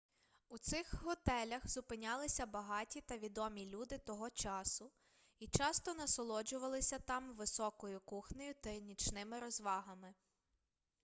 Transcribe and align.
у 0.49 0.57
цих 0.57 0.93
готелях 1.03 1.67
зупинялися 1.67 2.45
багаті 2.45 3.01
та 3.07 3.17
відомі 3.17 3.65
люди 3.65 3.97
того 3.97 4.29
часу 4.29 4.91
і 5.39 5.47
часто 5.47 5.93
насолоджувалися 5.93 6.99
там 6.99 7.33
високою 7.35 7.99
кухнею 8.01 8.53
та 8.63 8.75
нічними 8.77 9.39
розвагами 9.39 10.13